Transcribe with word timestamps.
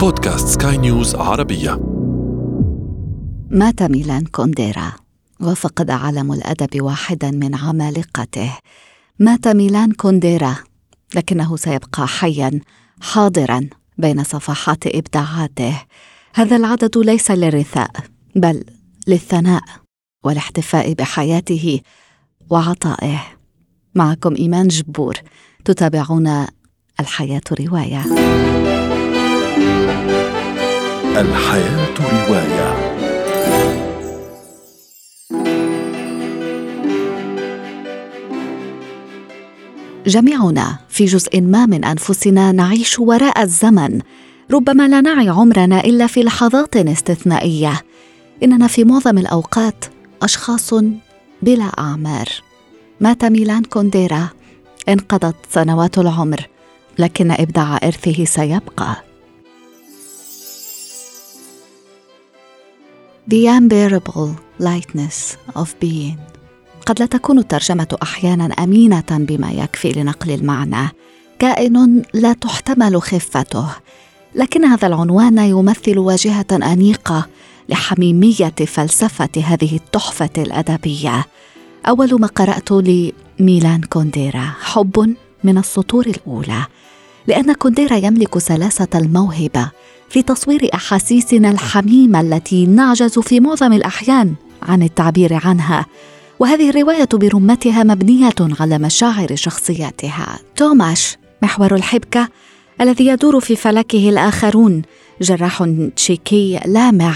بودكاست 0.00 0.48
سكاي 0.48 0.76
نيوز 0.76 1.14
عربية. 1.14 1.70
مات 3.50 3.82
ميلان 3.82 4.24
كونديرا 4.24 4.92
وفقد 5.40 5.90
عالم 5.90 6.32
الأدب 6.32 6.82
واحدا 6.82 7.30
من 7.30 7.54
عمالقته. 7.54 8.58
مات 9.18 9.48
ميلان 9.48 9.92
كونديرا 9.92 10.56
لكنه 11.14 11.56
سيبقى 11.56 12.08
حيا 12.08 12.60
حاضرا 13.00 13.68
بين 13.98 14.24
صفحات 14.24 14.86
إبداعاته. 14.86 15.82
هذا 16.34 16.56
العدد 16.56 16.98
ليس 16.98 17.30
للرثاء 17.30 17.90
بل 18.36 18.64
للثناء 19.06 19.62
والاحتفاء 20.24 20.92
بحياته 20.92 21.80
وعطائه. 22.50 23.20
معكم 23.94 24.34
إيمان 24.34 24.68
جبور 24.68 25.14
تتابعون 25.64 26.46
الحياة 27.00 27.42
رواية. 27.60 28.04
الحياة 31.18 31.94
رواية. 32.00 32.98
جميعنا 40.06 40.78
في 40.88 41.04
جزء 41.04 41.40
ما 41.40 41.66
من 41.66 41.84
أنفسنا 41.84 42.52
نعيش 42.52 42.98
وراء 42.98 43.42
الزمن 43.42 44.00
ربما 44.50 44.88
لا 44.88 45.00
نعي 45.00 45.28
عمرنا 45.28 45.80
إلا 45.80 46.06
في 46.06 46.22
لحظات 46.22 46.76
استثنائية. 46.76 47.82
إننا 48.42 48.66
في 48.66 48.84
معظم 48.84 49.18
الأوقات 49.18 49.84
أشخاص 50.22 50.74
بلا 51.42 51.70
أعمار. 51.78 52.28
مات 53.00 53.24
ميلان 53.24 53.62
كونديرا. 53.62 54.28
انقضت 54.88 55.36
سنوات 55.50 55.98
العمر 55.98 56.48
لكن 56.98 57.30
إبداع 57.30 57.78
إرثه 57.84 58.24
سيبقى. 58.24 59.07
The 63.30 63.46
unbearable 63.46 64.30
lightness 64.58 65.36
of 65.56 65.68
being. 65.84 66.18
قد 66.86 67.00
لا 67.00 67.06
تكون 67.06 67.38
الترجمة 67.38 67.96
أحيانا 68.02 68.44
أمينة 68.44 69.04
بما 69.10 69.50
يكفي 69.50 69.92
لنقل 69.92 70.30
المعنى. 70.30 70.88
كائن 71.38 72.02
لا 72.14 72.32
تحتمل 72.32 73.02
خفته. 73.02 73.68
لكن 74.34 74.64
هذا 74.64 74.86
العنوان 74.86 75.38
يمثل 75.38 75.98
واجهة 75.98 76.46
أنيقة 76.52 77.26
لحميمية 77.68 78.54
فلسفة 78.66 79.42
هذه 79.44 79.76
التحفة 79.76 80.30
الأدبية. 80.38 81.26
أول 81.88 82.20
ما 82.20 82.26
قرأت 82.26 82.70
لميلان 82.72 83.80
كونديرا 83.80 84.52
حب 84.60 85.14
من 85.44 85.58
السطور 85.58 86.06
الأولى. 86.06 86.66
لأن 87.26 87.52
كونديرا 87.52 87.96
يملك 87.96 88.38
سلاسة 88.38 88.88
الموهبة 88.94 89.70
في 90.10 90.22
تصوير 90.22 90.68
أحاسيسنا 90.74 91.50
الحميمة 91.50 92.20
التي 92.20 92.66
نعجز 92.66 93.18
في 93.18 93.40
معظم 93.40 93.72
الأحيان 93.72 94.34
عن 94.62 94.82
التعبير 94.82 95.40
عنها. 95.44 95.86
وهذه 96.38 96.70
الرواية 96.70 97.08
برمتها 97.12 97.84
مبنية 97.84 98.34
على 98.40 98.78
مشاعر 98.78 99.34
شخصياتها. 99.34 100.38
توماش 100.56 101.16
محور 101.42 101.74
الحبكة 101.74 102.28
الذي 102.80 103.06
يدور 103.06 103.40
في 103.40 103.56
فلكه 103.56 104.08
الآخرون 104.08 104.82
جراح 105.20 105.64
تشيكي 105.96 106.60
لامع 106.66 107.14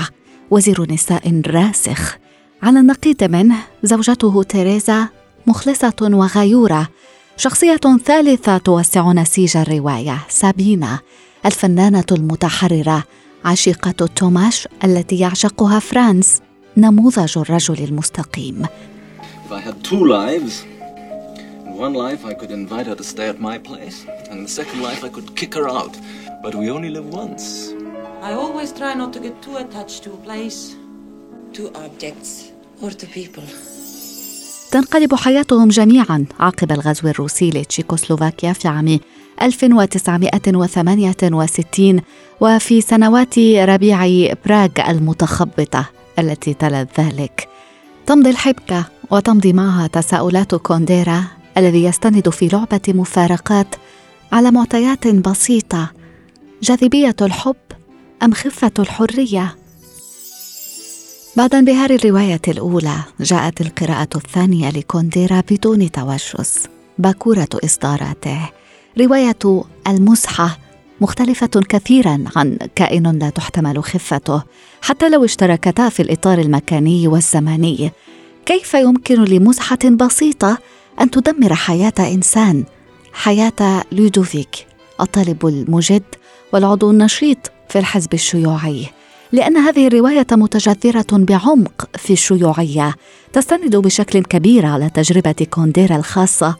وزير 0.50 0.92
نساء 0.92 1.42
راسخ. 1.46 2.16
على 2.62 2.80
النقيض 2.80 3.24
منه 3.24 3.56
زوجته 3.82 4.42
تيريزا 4.42 5.08
مخلصة 5.46 5.94
وغيورة. 6.02 6.88
شخصية 7.36 7.80
ثالثة 8.04 8.58
توسع 8.58 9.12
نسيج 9.12 9.56
الرواية 9.56 10.18
سابينا. 10.28 10.98
الفنانة 11.46 12.04
المتحررة 12.12 13.04
عشيقة 13.44 14.06
توماش 14.16 14.68
التي 14.84 15.18
يعشقها 15.18 15.78
فرانس 15.78 16.40
نموذج 16.76 17.38
الرجل 17.38 17.84
المستقيم. 17.84 18.66
تنقلب 34.70 35.14
حياتهم 35.14 35.69
جميعا 35.69 36.25
عقب 36.41 36.72
الغزو 36.72 37.08
الروسي 37.08 37.50
لتشيكوسلوفاكيا 37.50 38.52
في 38.52 38.69
عام 38.69 38.98
1968 39.42 42.00
وفي 42.41 42.80
سنوات 42.80 43.38
ربيع 43.38 44.32
براغ 44.47 44.69
المتخبطة 44.88 45.86
التي 46.19 46.54
تلت 46.54 47.00
ذلك. 47.00 47.48
تمضي 48.06 48.31
الحبكة 48.31 48.84
وتمضي 49.10 49.52
معها 49.52 49.86
تساؤلات 49.86 50.54
كونديرا 50.54 51.25
الذي 51.56 51.84
يستند 51.84 52.28
في 52.28 52.48
لعبة 52.48 52.81
مفارقات 52.88 53.66
على 54.32 54.50
معطيات 54.50 55.08
بسيطة. 55.08 55.91
جاذبية 56.62 57.16
الحب 57.22 57.56
أم 58.22 58.32
خفة 58.32 58.72
الحرية؟ 58.78 59.56
بعد 61.36 61.54
انبهار 61.54 61.91
الرواية 61.91 62.41
الأولى 62.48 62.97
جاءت 63.20 63.60
القراءة 63.60 64.16
الثانية 64.16 64.70
لكونديرا 64.70 65.42
بدون 65.50 65.91
توجس 65.91 66.69
باكورة 66.98 67.48
إصداراته. 67.64 68.50
رواية 69.00 69.64
المزحة 69.88 70.58
مختلفة 71.00 71.47
كثيرا 71.69 72.25
عن 72.36 72.58
كائن 72.75 73.19
لا 73.19 73.30
تحتمل 73.30 73.84
خفته 73.84 74.42
حتى 74.82 75.08
لو 75.08 75.25
اشتركتا 75.25 75.88
في 75.88 76.03
الإطار 76.03 76.38
المكاني 76.38 77.08
والزمني 77.08 77.92
كيف 78.47 78.75
يمكن 78.75 79.25
لمزحة 79.25 79.78
بسيطة 79.84 80.58
أن 81.00 81.10
تدمر 81.10 81.54
حياة 81.54 81.92
إنسان؟ 82.00 82.64
حياة 83.12 83.84
لودوفيك 83.92 84.66
الطالب 85.00 85.47
المجد 85.47 86.02
والعضو 86.52 86.91
النشيط 86.91 87.38
في 87.69 87.78
الحزب 87.78 88.14
الشيوعي. 88.14 88.86
لأن 89.32 89.56
هذه 89.56 89.86
الرواية 89.86 90.26
متجذرة 90.32 91.06
بعمق 91.12 91.88
في 91.97 92.12
الشيوعية 92.12 92.94
تستند 93.32 93.76
بشكل 93.76 94.22
كبير 94.22 94.66
على 94.66 94.91
تجربة 94.91 95.47
كونديرا 95.50 95.97
الخاصة 95.97 96.56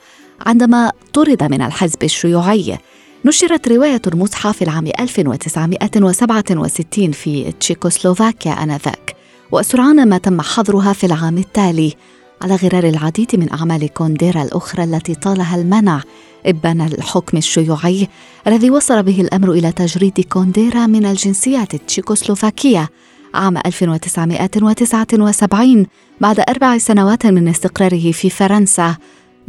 عندما 0.47 0.93
طرد 1.13 1.43
من 1.43 1.63
الحزب 1.63 2.05
الشيوعي 2.05 2.79
نشرت 3.25 3.69
رواية 3.69 4.03
المصحف 4.07 4.57
في 4.57 4.63
العام 4.63 4.87
1967 5.01 7.13
في 7.13 7.53
تشيكوسلوفاكيا 7.61 8.53
آنذاك 8.53 9.17
وسرعان 9.53 10.09
ما 10.09 10.19
تم 10.19 10.41
حظرها 10.41 10.93
في 10.93 11.07
العام 11.07 11.39
التالي 11.39 11.95
على 12.43 12.57
غرار 12.57 12.85
العديد 12.85 13.37
من 13.37 13.53
أعمال 13.53 13.93
كونديرا 13.93 14.43
الأخرى 14.43 14.85
التي 14.85 15.15
طالها 15.15 15.57
المنع 15.57 16.03
إبان 16.47 16.81
الحكم 16.81 17.37
الشيوعي 17.37 18.09
الذي 18.47 18.71
وصل 18.71 19.03
به 19.03 19.21
الأمر 19.21 19.53
إلى 19.53 19.73
تجريد 19.73 20.21
كونديرا 20.21 20.87
من 20.87 21.07
الجنسية 21.07 21.69
التشيكوسلوفاكية 21.75 22.89
عام 23.35 23.57
1979 23.57 25.87
بعد 26.21 26.41
أربع 26.41 26.79
سنوات 26.79 27.27
من 27.27 27.49
استقراره 27.49 28.13
في 28.13 28.31
فرنسا. 28.31 28.97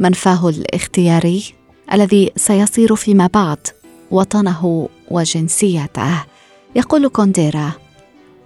منفاه 0.00 0.48
الاختياري 0.48 1.44
الذي 1.92 2.32
سيصير 2.36 2.96
فيما 2.96 3.26
بعد 3.26 3.58
وطنه 4.10 4.88
وجنسيته. 5.10 6.24
يقول 6.76 7.08
كونديرا 7.08 7.72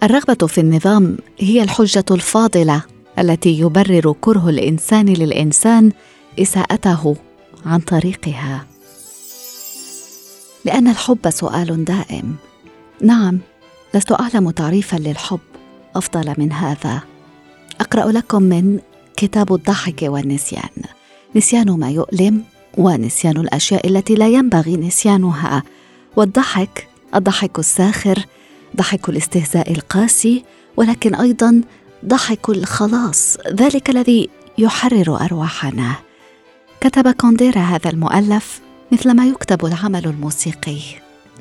الرغبة 0.02 0.46
في 0.46 0.60
النظام 0.60 1.16
هي 1.38 1.62
الحجة 1.62 2.04
الفاضلة 2.10 2.82
التي 3.18 3.58
يبرر 3.60 4.14
كره 4.20 4.48
الإنسان 4.48 5.06
للإنسان 5.06 5.92
إساءته 6.38 7.16
عن 7.66 7.80
طريقها. 7.80 8.66
لأن 10.64 10.88
الحب 10.88 11.30
سؤال 11.30 11.84
دائم. 11.84 12.36
نعم 13.02 13.38
لست 13.94 14.12
أعلم 14.12 14.50
تعريفا 14.50 14.96
للحب. 14.96 15.40
أفضل 15.96 16.34
من 16.38 16.52
هذا. 16.52 17.02
أقرأ 17.80 18.12
لكم 18.12 18.42
من 18.42 18.78
كتاب 19.16 19.54
الضحك 19.54 20.02
والنسيان. 20.02 20.97
نسيان 21.36 21.70
ما 21.70 21.90
يؤلم 21.90 22.44
ونسيان 22.78 23.36
الأشياء 23.36 23.88
التي 23.88 24.14
لا 24.14 24.28
ينبغي 24.28 24.76
نسيانها. 24.76 25.62
والضحك 26.16 26.88
الضحك 27.14 27.58
الساخر 27.58 28.24
ضحك 28.76 29.08
الاستهزاء 29.08 29.72
القاسي 29.72 30.44
ولكن 30.76 31.14
أيضا 31.14 31.60
ضحك 32.04 32.48
الخلاص. 32.48 33.36
ذلك 33.52 33.90
الذي 33.90 34.28
يحرر 34.58 35.20
أرواحنا. 35.20 35.94
كتب 36.80 37.10
كونديرا 37.10 37.60
هذا 37.60 37.90
المؤلف 37.90 38.60
مثلما 38.92 39.26
يكتب 39.26 39.66
العمل 39.66 40.06
الموسيقي. 40.06 40.78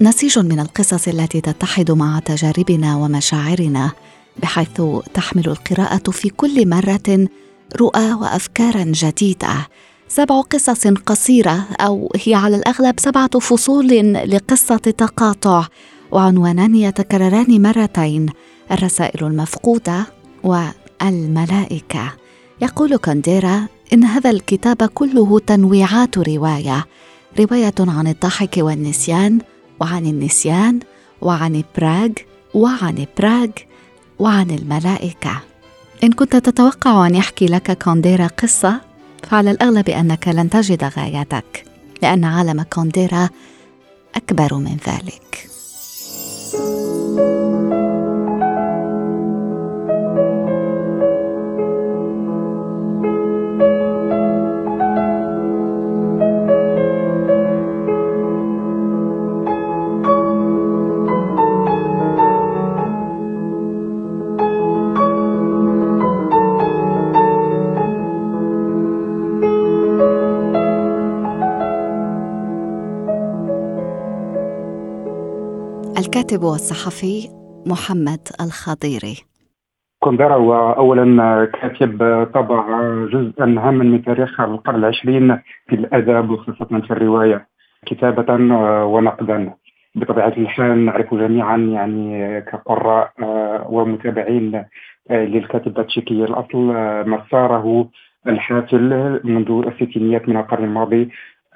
نسيج 0.01 0.39
من 0.39 0.59
القصص 0.59 1.07
التي 1.07 1.41
تتحد 1.41 1.91
مع 1.91 2.19
تجاربنا 2.19 2.95
ومشاعرنا 2.95 3.91
بحيث 4.37 4.81
تحمل 5.13 5.47
القراءة 5.47 6.11
في 6.11 6.29
كل 6.29 6.69
مرة 6.69 7.27
رؤى 7.75 8.13
وافكارا 8.13 8.83
جديدة. 8.83 9.67
سبع 10.07 10.41
قصص 10.41 10.87
قصيرة 10.87 11.67
أو 11.79 12.11
هي 12.25 12.35
على 12.35 12.55
الأغلب 12.55 12.99
سبعة 12.99 13.39
فصول 13.39 14.13
لقصة 14.13 14.75
تقاطع. 14.77 15.67
وعنوانان 16.11 16.75
يتكرران 16.75 17.61
مرتين 17.61 18.25
الرسائل 18.71 19.25
المفقودة 19.25 20.05
والملائكة. 20.43 22.13
يقول 22.61 22.97
كونديرا 22.97 23.67
إن 23.93 24.03
هذا 24.03 24.29
الكتاب 24.29 24.83
كله 24.85 25.39
تنويعات 25.39 26.17
رواية. 26.17 26.85
رواية 27.39 27.75
عن 27.79 28.07
الضحك 28.07 28.57
والنسيان 28.57 29.39
وعن 29.79 30.05
النسيان 30.05 30.79
وعن 31.21 31.63
براغ 31.77 32.09
وعن 32.53 33.05
براغ 33.17 33.49
وعن 34.19 34.51
الملائكة. 34.51 35.46
إن 36.03 36.11
كنت 36.11 36.35
تتوقع 36.35 37.07
أن 37.07 37.15
يحكي 37.15 37.45
لك 37.45 37.83
كونديرا 37.83 38.27
قصة 38.27 38.81
فعلى 39.23 39.51
الأغلب 39.51 39.89
أنك 39.89 40.27
لن 40.27 40.49
تجد 40.49 40.83
غايتك 40.83 41.65
لأن 42.01 42.23
عالم 42.23 42.63
كونديرا 42.63 43.29
أكبر 44.15 44.53
من 44.53 44.77
ذلك. 44.87 45.49
الكاتب 75.97 76.43
والصحفي 76.43 77.29
محمد 77.67 78.27
الخضيري. 78.41 79.15
كوندرا 79.99 80.35
هو 80.35 80.71
اولا 80.73 81.45
كاتب 81.45 81.97
طبع 82.33 82.65
جزءا 83.05 83.45
هاما 83.45 83.83
من 83.83 84.03
تاريخ 84.03 84.39
القرن 84.41 84.75
العشرين 84.75 85.37
في 85.69 85.75
الأدب 85.75 86.29
وخاصة 86.29 86.81
في 86.87 86.91
الرواية 86.91 87.47
كتابة 87.85 88.33
ونقدا. 88.83 89.53
بطبيعة 89.95 90.33
الحال 90.37 90.85
نعرف 90.85 91.13
جميعا 91.13 91.57
يعني 91.57 92.41
كقراء 92.41 93.11
ومتابعين 93.69 94.65
للكاتبه 95.11 95.81
التشيكيه 95.81 96.25
الأصل 96.25 96.73
مساره 97.09 97.89
الحافل 98.27 99.19
منذ 99.23 99.63
الستينيات 99.67 100.29
من 100.29 100.37
القرن 100.37 100.63
الماضي 100.63 101.09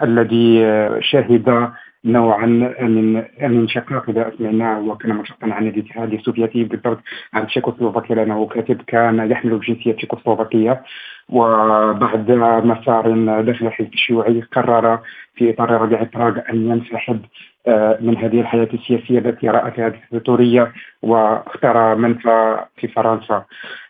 الذي 0.04 0.60
شهد 1.02 1.72
نوعا 2.06 2.46
من 2.82 3.24
من 3.42 3.68
شقاق 3.68 4.10
إذا 4.10 4.34
اسمعناه 4.34 4.80
وكان 4.80 5.16
منشقا 5.16 5.54
عن 5.54 5.68
الاتحاد 5.68 6.14
السوفيتي 6.14 6.64
بالضبط 6.64 7.00
عن 7.34 7.48
تشيكوسلوفاكيا 7.48 8.16
لأنه 8.16 8.48
كاتب 8.48 8.82
كان 8.82 9.32
يحمل 9.32 9.54
الجنسيه 9.54 9.92
التشيكوسلوفاكيه 9.92 10.84
وبعد 11.30 12.32
مسار 12.66 13.12
داخل 13.42 13.68
الحزب 13.68 13.94
الشيوعي 13.94 14.42
قرر 14.42 15.00
في 15.36 15.50
إطار 15.50 15.72
ربيع 15.72 16.04
براغ 16.14 16.40
أن 16.50 16.72
ينسحب 16.72 17.22
آه، 17.68 17.98
من 18.02 18.18
هذه 18.18 18.42
الحياة 18.42 18.68
السياسية 18.74 19.20
التي 19.20 19.50
راتها 19.50 19.90
ديكتاتوريه 19.90 20.72
واختار 21.02 21.96
منفى 21.96 22.58
في 22.78 22.88
فرنسا. 22.88 23.44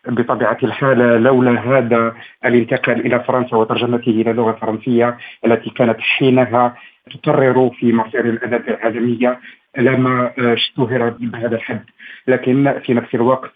بطبيعة 0.08 0.58
الحال 0.62 0.98
لولا 1.22 1.60
هذا 1.60 2.14
الانتقال 2.44 3.06
إلى 3.06 3.20
فرنسا 3.20 3.56
وترجمته 3.56 4.10
إلى 4.10 4.30
اللغة 4.30 4.50
الفرنسية 4.50 5.16
التي 5.46 5.70
كانت 5.70 6.00
حينها 6.00 6.76
تقرر 7.10 7.70
في 7.70 7.92
مصير 7.92 8.24
الأدب 8.24 8.68
العالمية 8.68 9.40
لما 9.78 10.32
اشتهر 10.38 11.08
بهذا 11.08 11.56
الحد. 11.56 11.84
لكن 12.26 12.80
في 12.86 12.94
نفس 12.94 13.14
الوقت 13.14 13.52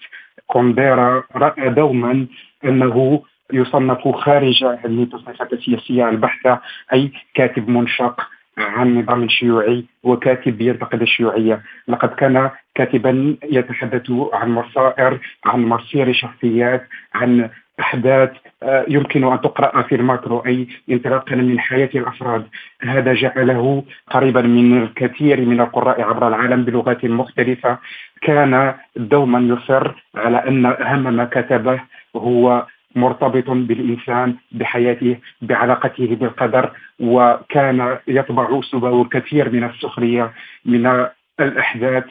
كونديرا 0.47 1.23
رأى 1.37 1.69
دوما 1.69 2.27
أنه 2.65 3.23
يصنف 3.53 4.09
خارج 4.09 4.65
هذه 4.65 5.03
التصنيفات 5.03 5.53
السياسية 5.53 6.09
البحتة 6.09 6.59
أي 6.93 7.13
كاتب 7.35 7.69
منشق 7.69 8.21
عن 8.59 8.99
نظام 8.99 9.29
شيوعي 9.29 9.85
وكاتب 10.03 10.61
ينتقد 10.61 11.03
الشيوعية. 11.03 11.63
لقد 11.89 12.09
كان 12.09 12.51
كاتبا 12.75 13.37
يتحدث 13.45 14.11
عن 14.33 14.51
مصائر 14.51 15.19
عن 15.45 15.63
مصير 15.63 16.13
شخصيات 16.13 16.89
عن 17.15 17.51
أحداث 17.81 18.31
آه، 18.63 18.85
يمكن 18.89 19.33
أن 19.33 19.41
تقرأ 19.41 19.83
في 19.83 19.95
الماكرو 19.95 20.39
أي 20.47 20.67
انطلاقا 20.91 21.37
من 21.37 21.61
حياة 21.61 21.91
الأفراد. 21.95 22.47
هذا 22.83 23.15
جعله 23.15 23.85
قريبا 24.11 24.43
من 24.43 24.83
الكثير 24.83 25.41
من 25.41 25.61
القراء 25.61 26.01
عبر 26.01 26.29
العالم 26.29 26.65
بلغات 26.65 27.05
مختلفة. 27.05 27.79
كان 28.23 28.75
دوما 28.97 29.55
يصر 29.55 29.95
على 30.15 30.49
أن 30.49 30.67
أهم 30.67 31.15
ما 31.17 31.25
كتبه 31.25 31.81
هو 32.17 32.67
مرتبط 32.97 33.51
بالإنسان 33.51 34.37
بحياته 34.53 35.17
بعلاقته 35.43 36.17
بالقدر 36.21 36.73
وكان 37.01 37.99
يطبع 38.09 38.59
أسلوبه 38.59 39.03
الكثير 39.03 39.51
من 39.51 39.65
السخرية 39.65 40.33
من 40.65 41.07
الأحداث 41.41 42.05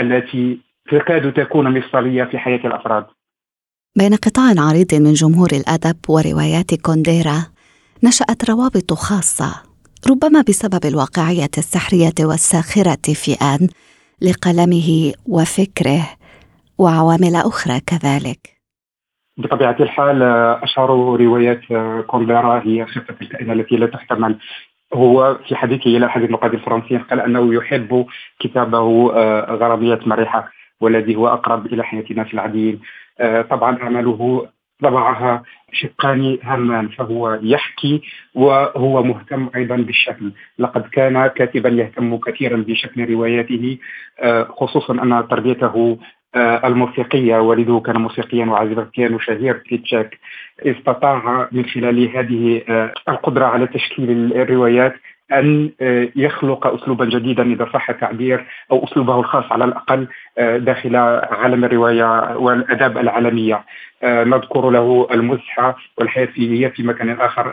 التي 0.00 0.58
تكاد 0.90 1.32
تكون 1.32 1.78
مفصليه 1.78 2.24
في 2.24 2.38
حياة 2.38 2.60
الأفراد. 2.64 3.04
بين 3.96 4.14
قطاع 4.14 4.54
عريض 4.68 4.94
من 4.94 5.12
جمهور 5.12 5.48
الأدب 5.60 5.96
وروايات 6.08 6.74
كونديرا 6.74 7.38
نشأت 8.04 8.50
روابط 8.50 8.92
خاصة 8.92 9.62
ربما 10.10 10.40
بسبب 10.48 10.84
الواقعية 10.84 11.54
السحرية 11.58 12.18
والساخرة 12.28 13.06
في 13.22 13.32
آن 13.52 13.68
لقلمه 14.22 15.12
وفكره 15.28 16.02
وعوامل 16.78 17.34
أخرى 17.34 17.80
كذلك. 17.80 18.38
بطبيعة 19.36 19.76
الحال 19.80 20.22
أشهر 20.62 20.90
روايات 21.20 21.60
كونديرا 22.06 22.62
هي 22.64 22.86
خفه 22.86 23.16
الكائنه 23.22 23.52
التي 23.52 23.76
لا 23.76 23.86
تحتمل. 23.86 24.38
هو 24.94 25.38
في 25.48 25.56
حديثه 25.56 25.96
إلى 25.96 26.06
احد 26.06 26.22
النقاد 26.22 26.54
الفرنسيين 26.54 27.00
قال 27.00 27.20
أنه 27.20 27.54
يحب 27.54 28.06
كتابه 28.40 29.14
آه، 29.14 29.54
غرامية 29.54 30.00
مريحة 30.06 30.52
والذي 30.80 31.16
هو 31.16 31.28
أقرب 31.28 31.66
إلى 31.66 31.84
حياه 31.84 32.04
الناس 32.10 32.34
العاديين 32.34 32.80
آه، 32.80 33.11
طبعا 33.50 33.82
اعماله 33.82 34.48
طبعها 34.82 35.42
شقان 35.72 36.38
هامان 36.42 36.88
فهو 36.88 37.38
يحكي 37.42 38.02
وهو 38.34 39.02
مهتم 39.02 39.50
أيضا 39.56 39.76
بالشكل 39.76 40.32
لقد 40.58 40.82
كان 40.82 41.26
كاتبا 41.26 41.68
يهتم 41.68 42.16
كثيرا 42.16 42.56
بشكل 42.56 43.10
رواياته 43.12 43.78
آه، 44.20 44.44
خصوصا 44.44 44.92
أن 44.92 45.28
تربيته 45.28 45.98
آه، 46.34 46.66
الموسيقية. 46.66 47.36
والده 47.36 47.80
كان 47.80 47.96
موسيقيا 47.96 48.46
وعازف 48.46 48.88
بيانو 48.96 49.18
شهير 49.18 49.62
في 49.66 49.78
تشيك. 49.78 50.18
استطاع 50.66 51.48
من 51.52 51.64
خلال 51.64 52.16
هذه 52.16 52.62
القدرة 53.08 53.44
على 53.44 53.66
تشكيل 53.66 54.32
الروايات 54.32 54.94
أن 55.38 55.70
آه، 55.80 56.08
يخلق 56.16 56.66
اسلوبا 56.66 57.04
جديدا 57.04 57.42
إذا 57.42 57.68
صح 57.72 57.90
التعبير 57.90 58.46
أو 58.72 58.84
أسلوبه 58.84 59.20
الخاص 59.20 59.44
على 59.52 59.64
الأقل 59.64 60.08
آه، 60.38 60.58
داخل 60.58 60.96
عالم 60.96 61.64
الرواية 61.64 62.36
والأداب 62.36 62.98
العالمية. 62.98 63.64
آه، 64.02 64.24
نذكر 64.24 64.70
له 64.70 65.08
المزحة 65.12 65.76
والحياة 65.98 66.28
هي 66.36 66.70
في 66.70 66.82
مكان 66.82 67.10
آخر 67.10 67.52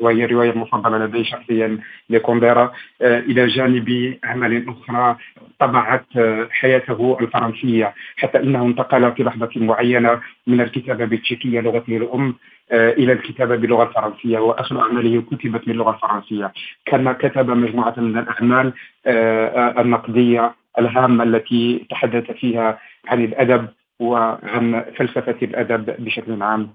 وهي 0.00 0.24
الرواية 0.24 0.50
المفضلة 0.50 0.98
لدي 0.98 1.24
شخصيا 1.24 1.78
لكونديرا 2.10 2.72
إلى 3.02 3.46
جانب 3.46 4.16
اعمال 4.24 4.68
أخرى 4.68 5.16
طبعت 5.58 6.06
حياته 6.50 7.16
الفرنسية 7.20 7.94
حتى 8.16 8.38
إنه 8.38 8.62
انتقل 8.62 9.12
في 9.12 9.22
لحظة 9.22 9.50
معينة 9.56 10.20
من 10.47 10.61
الكتابه 10.61 11.05
بالتشيكيه 11.05 11.59
لغته 11.59 11.97
الام 11.97 12.35
آه، 12.71 12.91
الى 12.91 13.11
الكتابه 13.13 13.55
باللغه 13.55 13.83
الفرنسيه 13.83 14.39
واخر 14.39 14.81
اعماله 14.81 15.21
كتبت 15.21 15.65
باللغه 15.67 15.95
الفرنسيه 15.95 16.53
كما 16.85 17.13
كتب 17.13 17.49
مجموعه 17.49 17.93
من 17.97 18.17
الاعمال 18.17 18.73
آه، 19.05 19.47
آه، 19.47 19.81
النقديه 19.81 20.53
الهامه 20.79 21.23
التي 21.23 21.85
تحدث 21.89 22.31
فيها 22.31 22.79
عن 23.07 23.23
الادب 23.23 23.67
وعن 23.99 24.83
فلسفه 24.97 25.35
الادب 25.41 25.95
بشكل 25.99 26.43
عام 26.43 26.69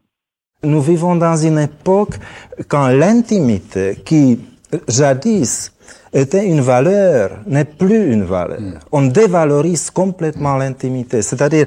Nous 0.65 0.81
vivons 0.81 1.17
dans 1.17 1.37
une 1.37 1.59
époque 1.59 2.15
quand 2.71 2.89
l'intimité 2.89 3.97
qui 4.07 4.39
jadis 4.89 5.71
était 6.13 6.47
une 6.47 6.63
valeur 6.63 7.41
n'est 7.47 7.71
plus 7.83 8.13
une 8.13 8.25
valeur. 8.25 8.81
On 8.91 9.03
dévalorise 9.03 9.91
complètement 9.91 10.57
l'intimité. 10.57 11.21
C'est-à-dire, 11.21 11.67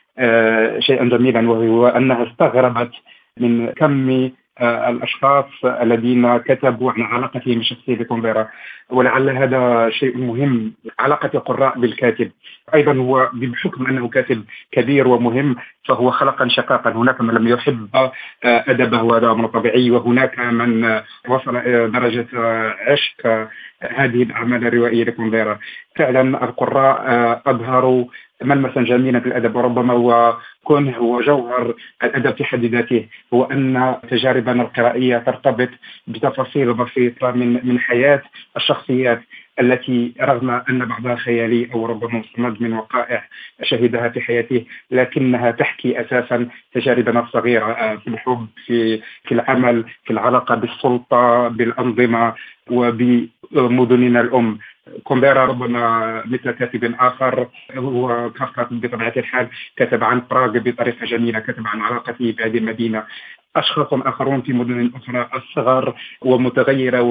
شيئا 0.79 1.05
جميلا 1.05 1.49
وهو 1.49 1.87
أنها 1.87 2.23
استغربت 2.23 2.91
من 3.37 3.69
كم 3.69 4.31
آه، 4.59 4.89
الأشخاص 4.89 5.45
الذين 5.65 6.37
كتبوا 6.37 6.91
عن 6.91 7.01
علاقتهم 7.01 7.59
الشخصية 7.59 7.95
بكومبيرا. 7.95 8.47
ولعل 8.89 9.29
هذا 9.29 9.89
شيء 9.89 10.17
مهم 10.17 10.73
علاقة 10.99 11.29
القراء 11.33 11.79
بالكاتب. 11.79 12.31
أيضا 12.73 12.93
هو 12.93 13.29
بحكم 13.33 13.87
أنه 13.87 14.07
كاتب 14.07 14.43
كبير 14.71 15.07
ومهم 15.07 15.55
فهو 15.87 16.11
خلقا 16.11 16.47
شقاقا. 16.47 16.91
هناك 16.91 17.21
من 17.21 17.33
لم 17.33 17.47
يحب 17.47 17.89
آه، 17.95 18.11
أدبه 18.43 19.03
وهذا 19.03 19.31
أمر 19.31 19.47
طبيعي. 19.47 19.91
وهناك 19.91 20.39
من 20.39 21.01
وصل 21.27 21.57
إلى 21.57 21.87
درجة 21.87 22.27
عشق 22.87 23.47
هذه 23.81 24.23
الأعمال 24.23 24.67
الروائية 24.67 25.03
لكومبيرا. 25.03 25.59
فعلا 25.95 26.43
القراء 26.43 27.01
أظهروا 27.45 28.05
ملمسا 28.41 28.81
جميلا 28.81 29.19
في 29.19 29.25
الأدب 29.25 29.55
وربما 29.55 29.93
هو 29.93 30.37
كونه 30.63 30.97
هو 30.97 31.21
جوهر 31.21 31.75
الأدب 32.03 32.35
في 32.35 32.43
حد 32.43 32.65
ذاته 32.65 33.05
هو 33.33 33.43
أن 33.43 33.95
تجاربنا 34.09 34.63
القرائية 34.63 35.17
ترتبط 35.17 35.69
بتفاصيل 36.07 36.73
بسيطه 36.73 37.31
من 37.31 37.67
من 37.67 37.79
حياة 37.79 38.21
الشخصيات 38.57 39.21
التي 39.59 40.13
رغم 40.21 40.49
أن 40.49 40.85
بعضها 40.85 41.15
خيالي 41.15 41.69
أو 41.73 41.85
ربما 41.85 42.19
مستمد 42.19 42.61
من 42.61 42.73
وقائع 42.73 43.23
شهدها 43.63 44.09
في 44.09 44.21
حياته 44.21 44.65
لكنها 44.91 45.51
تحكي 45.51 46.01
أساسا 46.01 46.47
تجاربنا 46.73 47.19
الصغيرة 47.19 47.95
في 47.95 48.07
الحب 48.07 48.47
في 48.65 49.01
في 49.23 49.31
العمل 49.31 49.85
في 50.05 50.13
العلاقة 50.13 50.55
بالسلطة 50.55 51.47
بالأنظمة 51.47 52.33
وبمدننا 52.71 54.21
الأم. 54.21 54.59
كومبيرا 55.03 55.45
ربما 55.45 56.23
مثل 56.25 56.51
كاتب 56.51 56.95
آخر 56.99 57.47
هو 57.75 58.29
كافكا 58.29 58.67
بطبيعة 58.71 59.13
الحال 59.17 59.47
كتب 59.75 60.03
عن 60.03 60.21
براغ 60.29 60.57
بطريقة 60.57 61.05
جميلة 61.05 61.39
كتب 61.39 61.67
عن 61.67 61.81
علاقته 61.81 62.35
بهذه 62.37 62.57
المدينة. 62.57 63.03
أشخاص 63.55 63.87
آخرون 63.93 64.41
في 64.41 64.53
مدن 64.53 64.91
أخرى 64.95 65.29
أصغر 65.33 65.95
ومتغيرة 66.21 67.01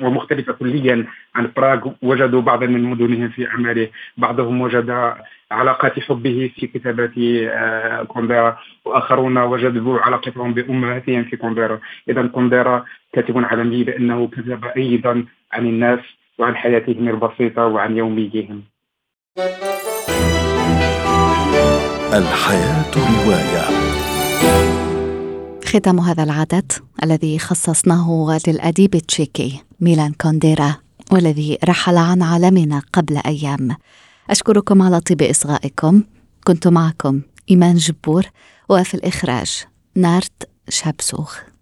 ومختلفة 0.00 0.52
كليا 0.52 1.06
عن 1.34 1.52
براغ 1.56 1.90
وجدوا 2.02 2.40
بعضا 2.40 2.66
من 2.66 2.82
مدنهم 2.82 3.28
في 3.28 3.48
أعماله. 3.48 3.88
بعضهم 4.16 4.60
وجد 4.60 5.14
علاقات 5.50 6.00
حبه 6.00 6.50
في 6.56 6.66
كتابات 6.66 7.12
آه، 7.18 8.02
كونديرا 8.02 8.58
وآخرون 8.84 9.38
وجدوا 9.38 9.98
علاقتهم 9.98 10.54
بأمهاتهم 10.54 11.24
في 11.24 11.36
كونديرا 11.36 11.80
اذا 12.08 12.26
كونديرا 12.26 12.84
كاتب 13.12 13.38
عالمي 13.38 13.84
لأنه 13.84 14.28
كتب 14.28 14.64
أيضا 14.64 15.24
عن 15.52 15.66
الناس. 15.66 16.00
وعن 16.38 16.56
حياتهم 16.56 17.08
البسيطة 17.08 17.66
وعن 17.66 17.96
يوميهم. 17.96 18.62
الحياة 22.12 22.90
رواية. 22.96 23.64
ختام 25.64 26.00
هذا 26.00 26.22
العدد 26.22 26.72
الذي 27.02 27.38
خصصناه 27.38 28.38
للأديب 28.48 28.94
التشيكي 28.94 29.62
ميلان 29.80 30.12
كونديرا 30.12 30.76
والذي 31.12 31.58
رحل 31.64 31.96
عن 31.96 32.22
عالمنا 32.22 32.82
قبل 32.92 33.16
أيام. 33.26 33.76
أشكركم 34.30 34.82
على 34.82 35.00
طيب 35.00 35.22
إصغائكم. 35.22 36.02
كنت 36.44 36.68
معكم 36.68 37.22
إيمان 37.50 37.74
جبور 37.74 38.24
وفي 38.68 38.94
الإخراج 38.94 39.64
نارت 39.96 40.48
شابسوخ. 40.68 41.55